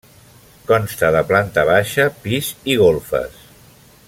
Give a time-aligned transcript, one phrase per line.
[0.71, 3.41] Consta de planta baixa, pis i golfes.